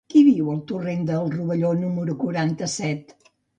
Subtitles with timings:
[0.11, 3.17] Qui viu al torrent del Rovelló número quaranta-set?